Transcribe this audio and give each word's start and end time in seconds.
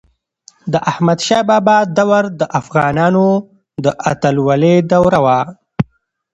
د 0.73 0.75
احمد 0.91 1.19
شاه 1.27 1.43
بابا 1.49 1.77
دور 1.97 2.23
د 2.39 2.41
افغانانو 2.59 3.27
د 3.83 3.85
اتلولی 4.11 4.75
دوره 4.91 5.19
وه. 5.25 5.39